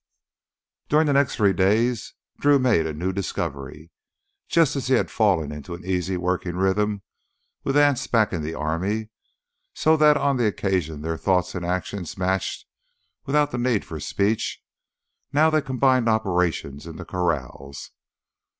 [0.89, 3.91] During the next three days Drew made a new discovery.
[4.47, 7.03] Just as he had fallen into an easy, working rhythm
[7.63, 12.65] with Anse back in the army—so that on occasion their thoughts and actions matched
[13.27, 17.91] without the need for speech—now they combined operations in the corrals.